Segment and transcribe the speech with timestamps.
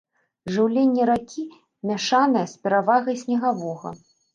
[0.55, 1.45] Жыўленне ракі
[1.93, 3.99] мяшанае з перавагай снегавога.